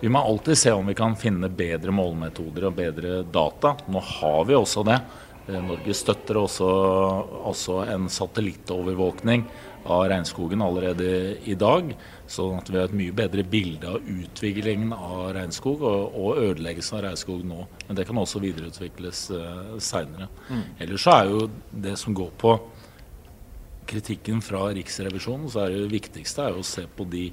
Vi 0.05 0.09
må 0.09 0.21
alltid 0.21 0.59
se 0.59 0.73
om 0.73 0.87
vi 0.87 0.95
kan 0.95 1.14
finne 1.17 1.49
bedre 1.49 1.93
målemetoder 1.95 2.67
og 2.69 2.75
bedre 2.76 3.23
data. 3.25 3.71
Nå 3.88 4.03
har 4.05 4.43
vi 4.45 4.57
også 4.59 4.83
det. 4.85 4.99
Eh, 5.46 5.60
Norge 5.60 5.94
støtter 5.96 6.38
også, 6.40 6.66
også 7.50 7.80
en 7.92 8.08
satellittovervåkning 8.08 9.44
av 9.84 10.06
regnskogen 10.08 10.62
allerede 10.64 11.08
i 11.44 11.56
dag. 11.60 11.90
Sånn 12.30 12.62
at 12.62 12.70
vi 12.70 12.78
har 12.78 12.88
et 12.88 12.96
mye 12.96 13.12
bedre 13.16 13.44
bilde 13.44 13.90
av 13.96 14.08
utviklingen 14.08 14.94
av 14.96 15.34
regnskog 15.36 15.84
og, 15.84 16.16
og 16.16 16.40
ødeleggelsen 16.46 16.98
av 16.98 17.04
regnskog 17.10 17.44
nå. 17.44 17.66
Men 17.88 17.98
det 17.98 18.06
kan 18.08 18.20
også 18.22 18.40
videreutvikles 18.40 19.26
uh, 19.36 19.76
seinere. 19.76 20.30
Mm. 20.48 20.64
Ellers 20.86 21.04
så 21.04 21.18
er 21.18 21.32
jo 21.34 21.44
det 21.84 21.98
som 22.00 22.16
går 22.16 22.32
på 22.40 22.56
kritikken 23.84 24.40
fra 24.40 24.70
Riksrevisjonen, 24.72 25.50
så 25.52 25.66
er 25.66 25.74
det 25.74 25.92
viktigste 25.92 26.48
er 26.48 26.56
å 26.56 26.64
se 26.64 26.86
på 26.88 27.04
de 27.04 27.26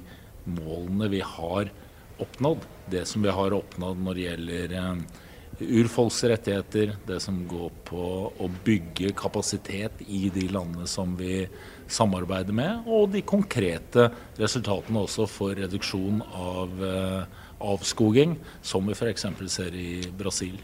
målene 0.44 1.08
vi 1.08 1.22
har 1.24 1.72
oppnådd. 2.20 2.68
Det 2.92 3.06
som 3.08 3.24
vi 3.24 3.32
har 3.32 3.56
oppnådd 3.56 4.04
når 4.04 4.18
det 4.18 4.26
gjelder 4.28 4.76
uh, 4.76 5.22
urfolks 5.62 6.22
rettigheter, 6.28 6.96
det 7.06 7.20
som 7.22 7.38
går 7.48 7.70
på 7.88 8.06
å 8.32 8.48
bygge 8.64 9.12
kapasitet 9.18 10.02
i 10.06 10.26
de 10.34 10.48
landene 10.52 10.88
som 10.90 11.14
vi 11.18 11.46
samarbeider 11.92 12.56
med, 12.56 12.86
og 12.86 13.10
de 13.12 13.22
konkrete 13.26 14.08
resultatene 14.40 15.04
også 15.04 15.28
for 15.30 15.56
reduksjon 15.58 16.22
av 16.32 16.84
eh, 16.88 17.40
avskoging, 17.62 18.36
som 18.62 18.86
vi 18.88 18.96
f.eks. 18.96 19.26
ser 19.52 19.76
i 19.76 19.90
Brasil. 20.18 20.58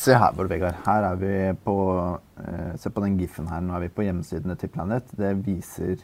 Se 0.00 0.14
her, 0.16 0.32
Bård 0.32 0.48
Vegard. 0.48 0.78
Her 0.86 1.04
er 1.10 1.16
vi 1.20 1.34
på 1.60 1.76
eh, 2.40 2.76
Se 2.80 2.88
på 2.88 3.02
den 3.04 3.18
giffen 3.20 3.50
her. 3.50 3.60
Nå 3.60 3.74
er 3.76 3.84
vi 3.84 3.90
på 3.92 4.06
hjemmesidene 4.06 4.56
til 4.56 4.72
Planet. 4.72 5.10
Det 5.12 5.34
viser 5.44 6.00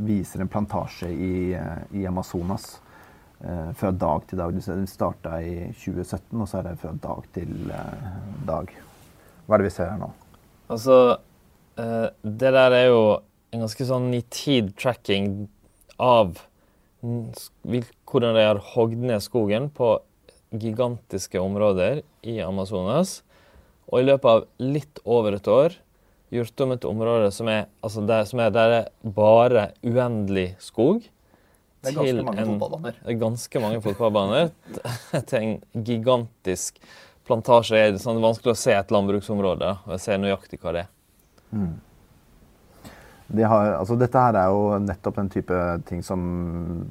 viser 0.00 0.40
en 0.40 0.48
plantasje 0.48 1.08
i, 1.10 1.52
eh, 1.54 2.00
i 2.00 2.06
Amazonas 2.06 2.80
eh, 3.44 3.72
fra 3.72 3.90
dag 3.90 4.26
til 4.28 4.38
dag. 4.38 4.54
Den 4.54 4.86
starta 4.86 5.40
i 5.42 5.72
2017, 5.74 6.40
og 6.40 6.48
så 6.48 6.60
er 6.60 6.68
det 6.68 6.76
fra 6.82 6.92
dag 7.06 7.26
til 7.34 7.72
eh, 7.74 8.12
dag. 8.46 8.74
Hva 9.46 9.56
er 9.56 9.62
det 9.62 9.70
vi 9.70 9.74
ser 9.74 9.90
her 9.90 10.00
nå? 10.00 10.12
Altså, 10.70 11.18
det 11.74 12.50
der 12.54 12.74
er 12.76 12.84
jo 12.86 13.02
en 13.50 13.64
ganske 13.64 13.86
sånn 13.88 14.10
nitid 14.12 14.74
tracking 14.78 15.48
av 15.98 16.36
hvordan 17.00 18.36
de 18.36 18.44
har 18.44 18.60
hogd 18.74 19.00
ned 19.00 19.24
skogen 19.24 19.70
på 19.74 19.96
gigantiske 20.54 21.40
områder 21.40 22.02
i 22.22 22.36
Amazonas. 22.44 23.20
Og 23.90 24.02
i 24.02 24.06
løpet 24.06 24.30
av 24.30 24.46
litt 24.62 25.00
over 25.02 25.34
et 25.38 25.50
år 25.50 25.74
gjort 26.30 26.62
om 26.64 26.74
et 26.74 26.86
område 26.86 27.30
som 27.34 27.48
er, 27.50 27.66
altså 27.84 28.04
der, 28.06 28.24
som 28.28 28.42
er, 28.42 28.52
der 28.54 28.76
er 28.78 28.88
bare 29.02 29.70
uendelig 29.82 30.54
skog. 30.62 31.02
Det 31.80 31.92
er 31.92 31.96
ganske 31.96 32.24
mange 32.26 32.42
en, 32.42 32.50
fotballbaner. 32.54 32.98
Er 33.04 33.20
ganske 33.20 33.62
mange 33.62 33.82
fotballbaner 33.84 34.50
til 35.30 35.38
en 35.40 35.84
gigantisk 35.86 36.80
plantasje. 37.28 37.78
Det 37.90 37.98
er 37.98 38.02
sånn 38.02 38.22
vanskelig 38.22 38.54
å 38.54 38.58
se 38.62 38.74
et 38.76 38.92
landbruksområde 38.94 39.76
og 39.84 39.94
jeg 39.96 40.04
ser 40.04 40.20
nøyaktig 40.20 40.60
hva 40.62 40.74
det 40.76 40.84
er. 40.84 40.90
Mm. 41.50 41.78
De 43.30 43.46
har, 43.46 43.76
altså 43.78 43.94
dette 43.98 44.18
her 44.18 44.36
er 44.38 44.50
jo 44.50 44.78
nettopp 44.82 45.20
den 45.20 45.30
type 45.30 45.58
ting 45.86 46.02
som, 46.02 46.20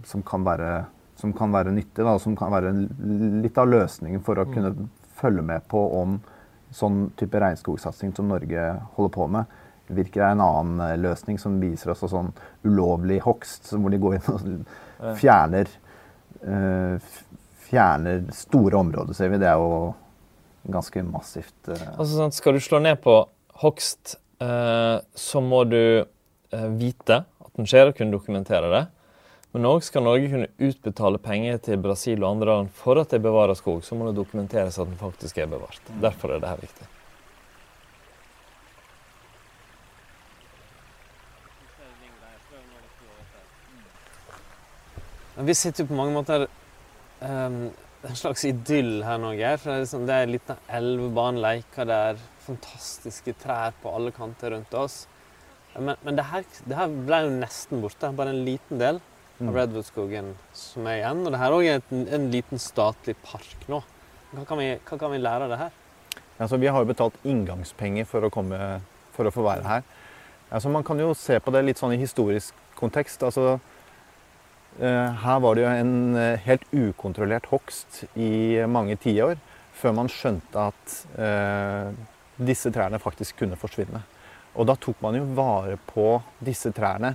som 0.08 0.24
kan 0.25 0.46
være, 0.48 0.72
som 1.19 1.34
kan 1.36 1.51
være 1.51 1.74
nyttig. 1.75 2.03
Da, 2.08 2.15
som 2.24 2.36
kan 2.39 2.53
være 2.55 2.74
litt 3.43 3.60
av 3.60 3.72
løsningen 3.72 4.24
for 4.25 4.39
å 4.39 4.48
mm. 4.48 4.53
kunne 4.55 4.89
følge 5.19 5.43
med 5.43 5.67
på 5.72 5.84
om 6.00 6.19
sånn 6.75 7.09
type 7.19 7.39
regnskogsatsing 7.41 8.13
som 8.15 8.29
Norge 8.29 8.65
holder 8.95 9.13
på 9.15 9.27
med, 9.31 9.57
virker 9.89 10.21
det 10.21 10.29
en 10.35 10.43
annen 10.45 10.83
eh, 10.85 10.97
løsning 11.01 11.39
som 11.41 11.57
viser 11.61 11.93
oss 11.93 12.03
sånn 12.11 12.31
ulovlig 12.67 13.19
hogst, 13.25 13.71
hvor 13.73 13.93
de 13.93 14.01
går 14.01 14.19
inn 14.19 14.29
og 14.29 15.15
fjerner, 15.17 15.71
uh, 16.43 16.99
fjerner 17.69 18.27
store 18.35 18.77
områder, 18.83 19.17
ser 19.17 19.31
vi. 19.33 19.39
Det 19.41 19.49
er 19.49 19.57
jo 19.57 19.93
ganske 20.69 21.03
massivt. 21.07 21.57
Uh. 21.65 21.73
Altså, 21.95 22.11
sånn, 22.19 22.35
skal 22.35 22.57
du 22.57 22.61
slå 22.63 22.81
ned 22.83 23.01
på 23.03 23.21
hogst, 23.63 24.17
så 24.39 25.41
må 25.43 25.65
du 25.67 25.81
vite 26.79 27.15
at 27.27 27.49
den 27.59 27.67
skjer, 27.67 27.89
og 27.89 27.97
kunne 27.97 28.15
dokumentere 28.15 28.69
det. 28.71 28.85
Men 29.49 29.65
òg 29.65 29.81
skal 29.81 30.05
Norge 30.05 30.29
kunne 30.29 30.47
utbetale 30.61 31.17
penger 31.25 31.57
til 31.65 31.81
Brasil 31.81 32.21
og 32.21 32.35
andre 32.35 32.53
land 32.53 32.71
for 32.77 33.01
at 33.01 33.09
de 33.09 33.21
bevarer 33.23 33.57
skog, 33.57 33.81
så 33.81 33.97
må 33.97 34.05
det 34.05 34.19
dokumenteres 34.19 34.77
at 34.77 34.85
den 34.85 34.99
faktisk 34.99 35.41
er 35.41 35.49
bevart. 35.49 35.81
Derfor 36.03 36.35
er 36.35 36.43
dette 36.43 36.67
viktig. 36.67 36.89
Vi 45.39 45.55
sitter 45.55 45.85
jo 45.85 45.89
på 45.89 45.97
mange 45.97 46.13
måter 46.13 46.45
um, 47.23 47.69
en 48.05 48.17
slags 48.19 48.43
idyll 48.45 48.99
her 49.07 49.17
nå, 49.23 49.31
Geir. 49.39 49.57
Det 49.63 49.71
er, 49.71 49.83
liksom, 49.85 50.05
det 50.05 50.15
er 50.15 50.25
en 50.25 50.33
liten 50.35 50.65
elvebane, 50.77 51.41
leker 51.41 51.87
der, 51.89 52.19
fantastiske 52.43 53.33
trær 53.39 53.73
på 53.81 53.93
alle 53.95 54.11
kanter 54.13 54.53
rundt 54.53 54.75
oss. 54.77 55.05
Men, 55.77 55.95
men 56.03 56.19
det, 56.19 56.27
her, 56.29 56.43
det 56.67 56.75
her 56.75 56.91
ble 57.07 57.23
jo 57.23 57.37
nesten 57.39 57.81
borte. 57.81 58.11
Bare 58.19 58.35
en 58.35 58.43
liten 58.45 58.81
del 58.81 58.99
av. 59.41 59.55
Redwoodskogen 59.55 60.34
som 60.55 60.88
er 60.89 61.01
igjen. 61.01 61.24
Og 61.25 61.34
det 61.34 61.41
her 61.41 61.53
er 61.53 61.58
òg 61.58 61.93
en, 62.17 62.27
liten 62.34 62.62
statlig 62.62 63.15
park 63.24 63.67
nå. 63.72 63.81
Hva 64.34 64.46
kan 64.46 64.62
vi, 64.62 64.74
hva 64.86 65.00
kan 65.01 65.13
vi 65.13 65.22
lære 65.22 65.48
av 65.48 65.53
det 65.53 65.62
her? 65.63 65.77
Altså, 66.39 66.60
vi 66.62 66.69
har 66.72 66.84
jo 66.84 66.91
betalt 66.91 67.17
inngangspenger 67.27 68.08
for 68.08 68.24
å, 68.24 68.31
komme, 68.34 68.60
for 69.15 69.27
å 69.27 69.34
få 69.34 69.43
være 69.48 69.65
her. 69.67 69.88
Altså, 70.50 70.72
man 70.72 70.86
kan 70.88 71.00
jo 71.01 71.12
se 71.17 71.39
på 71.43 71.53
det 71.53 71.65
litt 71.65 71.81
sånn 71.81 71.96
i 71.96 72.01
historisk 72.01 72.58
kontekst. 72.79 73.24
Altså, 73.27 73.58
eh, 74.79 75.10
her 75.24 75.41
var 75.43 75.58
det 75.58 75.65
jo 75.65 75.74
en 75.74 75.98
eh, 76.17 76.46
helt 76.46 76.65
ukontrollert 76.72 77.50
hogst 77.51 78.03
i 78.15 78.62
mange 78.69 78.98
tiår 79.01 79.36
før 79.79 79.96
man 79.96 80.12
skjønte 80.12 80.69
at 80.72 80.96
eh, 81.22 81.91
disse 82.39 82.72
trærne 82.75 83.00
faktisk 83.01 83.39
kunne 83.43 83.60
forsvinne. 83.60 84.01
Og 84.60 84.67
da 84.67 84.75
tok 84.79 85.00
man 85.03 85.15
jo 85.15 85.27
vare 85.38 85.77
på 85.91 86.17
disse 86.43 86.72
trærne 86.75 87.13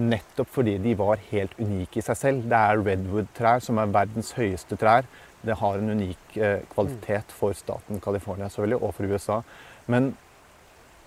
nettopp 0.00 0.50
fordi 0.50 0.78
de 0.82 0.94
var 0.98 1.22
helt 1.30 1.54
unike 1.60 2.00
i 2.00 2.04
seg 2.04 2.18
selv. 2.18 2.48
Det 2.50 2.58
er 2.58 2.82
redwood-trær 2.82 3.62
som 3.62 3.78
er 3.78 3.92
verdens 3.94 4.32
høyeste 4.38 4.78
trær. 4.80 5.06
det 5.44 5.58
har 5.60 5.76
en 5.76 5.90
unik 5.90 6.36
eh, 6.40 6.62
kvalitet 6.72 7.28
for 7.28 7.52
staten 7.52 8.00
California 8.00 8.48
og 8.78 8.94
for 8.94 9.04
USA. 9.04 9.42
Men 9.86 10.14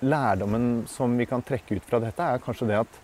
lærdommen 0.01 0.85
som 0.87 1.17
vi 1.17 1.25
kan 1.25 1.41
trekke 1.41 1.75
ut 1.75 1.83
fra 1.83 1.99
dette, 1.99 2.21
er 2.21 2.43
kanskje 2.43 2.67
det 2.67 2.77
at 2.77 2.99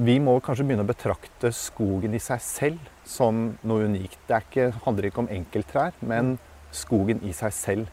vi 0.00 0.18
må 0.22 0.38
kanskje 0.40 0.64
begynne 0.64 0.86
å 0.86 0.88
betrakte 0.88 1.50
skogen 1.52 2.14
i 2.14 2.22
seg 2.22 2.40
selv 2.40 2.78
som 3.04 3.50
noe 3.62 3.84
unikt. 3.84 4.16
Det 4.26 4.40
ikke, 4.46 4.70
handler 4.86 5.10
ikke 5.10 5.24
om 5.24 5.28
enkelttrær, 5.28 5.92
men 6.00 6.38
skogen 6.72 7.20
i 7.26 7.34
seg 7.36 7.52
selv. 7.52 7.92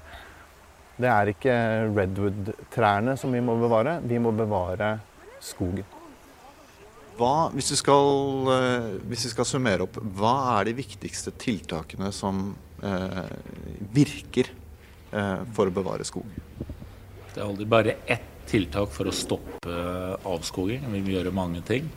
Det 0.98 1.12
er 1.12 1.34
ikke 1.34 1.58
redwood-trærne 1.92 3.18
som 3.20 3.36
vi 3.36 3.44
må 3.44 3.58
bevare, 3.60 4.00
vi 4.08 4.22
må 4.22 4.32
bevare 4.32 4.96
skogen. 5.44 5.97
Hva, 7.18 7.50
hvis, 7.56 7.72
vi 7.74 7.80
skal, 7.80 8.50
eh, 8.54 8.90
hvis 9.10 9.26
vi 9.26 9.34
skal 9.34 9.48
summere 9.50 9.88
opp, 9.88 9.98
hva 10.20 10.36
er 10.60 10.70
de 10.70 10.78
viktigste 10.78 11.34
tiltakene 11.40 12.12
som 12.14 12.52
eh, 12.86 13.24
virker 13.96 14.52
eh, 14.54 15.46
for 15.58 15.70
å 15.70 15.74
bevare 15.74 16.06
skog? 16.06 16.28
Det 17.34 17.40
er 17.40 17.48
aldri 17.48 17.66
bare 17.70 17.98
ett 18.06 18.34
tiltak 18.48 18.94
for 18.94 19.10
å 19.10 19.16
stoppe 19.16 19.80
avskoging. 20.28 20.86
Vi 20.94 21.02
må 21.04 21.16
gjøre 21.18 21.34
mange 21.36 21.64
ting. 21.66 21.90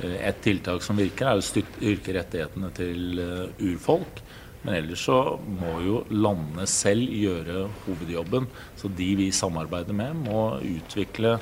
Eh, 0.00 0.18
et 0.28 0.42
tiltak 0.42 0.82
som 0.82 0.98
virker, 0.98 1.30
er 1.30 1.40
å 1.40 1.44
styrke 1.44 2.16
rettighetene 2.18 2.70
til 2.74 3.22
eh, 3.22 3.66
urfolk. 3.70 4.22
Men 4.64 4.78
ellers 4.78 5.02
så 5.04 5.18
må 5.44 5.74
jo 5.84 5.98
landene 6.10 6.64
selv 6.70 7.12
gjøre 7.12 7.66
hovedjobben. 7.84 8.48
Så 8.80 8.88
de 8.88 9.10
vi 9.20 9.28
samarbeider 9.34 9.96
med, 9.96 10.24
må 10.24 10.46
utvikle 10.64 11.36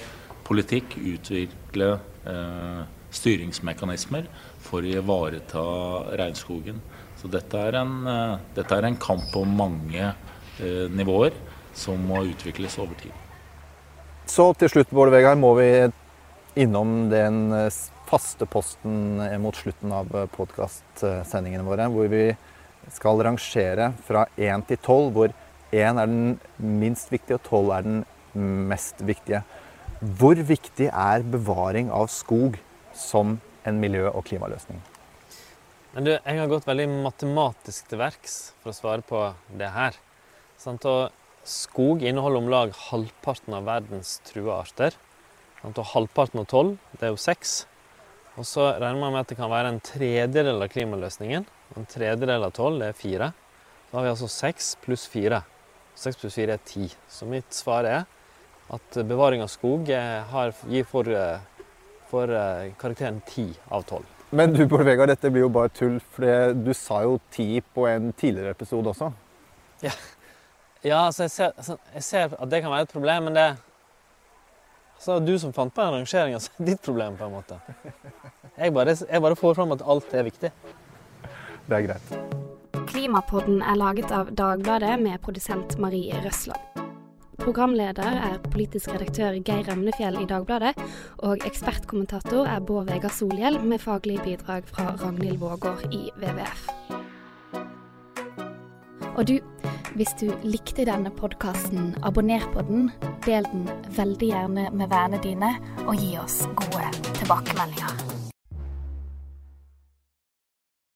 politikk, 0.45 0.99
utvikle 0.99 1.95
eh, 2.29 2.83
styringsmekanismer 3.13 4.29
for 4.63 4.85
å 4.85 4.93
ivareta 4.99 5.65
regnskogen. 6.19 6.81
Så 7.21 7.31
dette 7.31 7.59
er 7.59 7.79
en, 7.79 8.07
eh, 8.07 8.39
dette 8.57 8.77
er 8.77 8.89
en 8.89 8.97
kamp 8.97 9.25
på 9.33 9.45
mange 9.47 10.03
eh, 10.59 10.89
nivåer 10.91 11.37
som 11.75 12.01
må 12.07 12.25
utvikles 12.27 12.79
over 12.83 12.95
tid. 13.01 13.13
Så 14.27 14.53
til 14.59 14.71
slutt, 14.73 14.91
Bård 14.91 15.13
Vegard, 15.13 15.39
må 15.39 15.55
vi 15.59 15.69
innom 16.63 17.11
den 17.13 17.53
eh, 17.53 17.83
faste 18.11 18.47
posten 18.51 19.23
mot 19.41 19.57
slutten 19.57 19.93
av 19.95 20.11
podkastsendingene 20.35 21.65
våre, 21.65 21.87
hvor 21.89 22.11
vi 22.13 22.27
skal 22.93 23.23
rangere 23.25 23.93
fra 24.05 24.27
1 24.37 24.67
til 24.69 24.81
12, 24.83 25.13
hvor 25.15 25.33
1 25.73 26.01
er 26.03 26.11
den 26.11 26.41
minst 26.59 27.13
viktige 27.13 27.39
og 27.39 27.47
12 27.47 27.71
er 27.77 27.87
den 27.87 28.03
mest 28.69 29.01
viktige. 29.01 29.41
Hvor 30.03 30.37
viktig 30.37 30.91
er 30.91 31.25
bevaring 31.25 31.89
av 31.95 32.11
skog 32.13 32.59
som 32.95 33.39
en 33.65 33.81
miljø- 33.81 34.11
og 34.11 34.25
klimaløsning? 34.29 34.81
Men 35.93 36.07
du, 36.07 36.13
jeg 36.15 36.39
har 36.39 36.49
gått 36.49 36.69
veldig 36.69 36.87
matematisk 37.05 37.91
til 37.91 38.01
verks 38.01 38.37
for 38.63 38.73
å 38.73 38.77
svare 38.77 39.05
på 39.05 39.27
det 39.61 39.69
her. 39.75 39.99
Sant? 40.61 40.87
Og 40.89 41.13
skog 41.45 42.05
inneholder 42.07 42.41
om 42.41 42.49
lag 42.53 42.73
halvparten 42.89 43.59
av 43.59 43.67
verdens 43.69 44.17
trua 44.29 44.63
arter. 44.63 44.97
Sant? 45.61 45.77
Og 45.77 45.91
halvparten 45.93 46.41
av 46.41 46.49
tolv, 46.49 46.79
det 46.97 47.09
er 47.09 47.13
jo 47.13 47.21
seks. 47.21 47.67
Og 48.41 48.49
så 48.49 48.71
regner 48.79 49.03
man 49.03 49.13
med 49.13 49.27
at 49.27 49.35
det 49.35 49.37
kan 49.37 49.53
være 49.53 49.75
en 49.75 49.83
tredjedel 49.85 50.65
av 50.65 50.73
klimaløsningen. 50.73 51.45
En 51.77 51.89
tredjedel 51.89 52.49
av 52.49 52.55
tolv, 52.57 52.81
det 52.81 52.93
er 52.93 52.97
fire. 52.97 53.33
Da 53.91 53.99
har 53.99 54.07
vi 54.07 54.13
altså 54.15 54.31
seks 54.33 54.73
pluss 54.81 55.05
fire. 55.13 55.43
Seks 55.99 56.17
pluss 56.17 56.39
fire 56.39 56.57
er 56.57 56.65
ti. 56.65 56.89
Så 57.13 57.29
mitt 57.29 57.53
svar 57.53 57.85
er 57.85 58.07
at 58.73 58.97
bevaring 59.05 59.45
av 59.45 59.51
skog 59.53 59.91
har, 59.93 60.55
gir 60.73 60.89
for, 60.89 61.09
for 62.13 62.31
karakteren 62.81 63.23
10 63.25 63.49
av 63.73 63.87
tolv. 63.89 64.09
Men 64.33 64.53
du, 64.53 64.63
Bård 64.67 64.87
Vegar, 64.89 65.11
dette 65.11 65.29
blir 65.29 65.45
jo 65.45 65.51
bare 65.53 65.69
tull, 65.77 65.99
for 66.15 66.55
du 66.57 66.73
sa 66.77 67.03
jo 67.05 67.19
10 67.35 67.61
på 67.75 67.85
en 67.91 68.13
tidligere 68.17 68.55
episode 68.55 68.95
også. 68.95 69.11
Ja, 69.85 69.93
ja 70.87 71.03
altså 71.11 71.27
jeg, 71.27 71.35
ser, 71.35 71.53
altså, 71.53 71.77
jeg 71.93 72.07
ser 72.07 72.33
at 72.39 72.53
det 72.53 72.63
kan 72.65 72.73
være 72.73 72.89
et 72.89 72.95
problem, 72.95 73.29
men 73.29 73.37
det 73.37 73.47
altså, 74.97 75.19
Du 75.21 75.35
som 75.39 75.53
fant 75.53 75.75
på 75.75 75.85
den 75.85 75.99
rangeringa, 75.99 76.41
så 76.41 76.53
er 76.55 76.65
det 76.65 76.71
ditt 76.73 76.85
problem, 76.85 77.21
på 77.21 77.29
en 77.29 77.37
måte. 77.37 77.61
Jeg 78.57 78.73
bare, 78.73 78.97
jeg 79.09 79.23
bare 79.25 79.37
får 79.37 79.55
fram 79.61 79.77
at 79.77 79.85
alt 79.85 80.17
er 80.17 80.29
viktig. 80.29 80.51
Det 81.69 81.77
er 81.77 81.87
greit. 81.91 82.17
Klimapodden 82.89 83.63
er 83.63 83.77
laget 83.81 84.13
av 84.13 84.33
Dagbladet 84.37 84.97
med 85.01 85.21
produsent 85.25 85.77
Marie 85.81 86.25
Røsland. 86.25 86.72
Programleder 87.41 88.03
er 88.03 88.41
politisk 88.53 88.93
redaktør 88.93 89.39
Geir 89.41 89.71
Emnefjell 89.73 90.19
i 90.21 90.27
Dagbladet, 90.29 90.75
og 91.25 91.41
ekspertkommentator 91.49 92.47
er 92.47 92.61
Bård 92.61 92.91
Vegar 92.93 93.15
Solhjell 93.15 93.57
med 93.65 93.81
faglig 93.81 94.19
bidrag 94.25 94.69
fra 94.69 94.93
Ragnhild 95.01 95.41
Vågård 95.41 95.87
i 95.91 96.11
WWF. 96.21 96.69
Og 99.17 99.27
du, 99.29 99.39
hvis 99.97 100.15
du 100.21 100.29
likte 100.45 100.87
denne 100.89 101.13
podkasten, 101.17 101.95
abonner 102.05 102.45
på 102.53 102.65
den, 102.69 102.91
del 103.27 103.49
den 103.53 103.69
veldig 103.97 104.33
gjerne 104.33 104.71
med 104.73 104.89
vennene 104.89 105.23
dine, 105.25 105.55
og 105.87 105.97
gi 105.97 106.17
oss 106.21 106.43
gode 106.57 106.89
tilbakemeldinger. 107.17 108.12